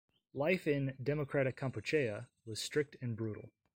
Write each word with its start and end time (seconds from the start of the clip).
Life 0.33 0.65
in 0.65 0.95
'Democratic 1.03 1.57
Kampuchea' 1.57 2.27
was 2.43 2.59
strict 2.59 2.97
and 3.03 3.15
brutal. 3.15 3.51